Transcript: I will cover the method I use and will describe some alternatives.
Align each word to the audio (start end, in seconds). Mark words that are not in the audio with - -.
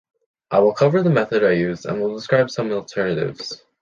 I 0.49 0.57
will 0.61 0.73
cover 0.73 1.03
the 1.03 1.11
method 1.11 1.43
I 1.43 1.51
use 1.51 1.85
and 1.85 2.01
will 2.01 2.15
describe 2.15 2.49
some 2.49 2.71
alternatives. 2.71 3.61